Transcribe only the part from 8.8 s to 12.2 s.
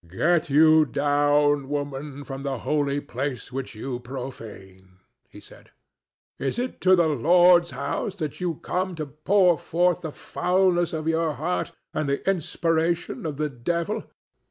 to pour forth the foulness of your heart and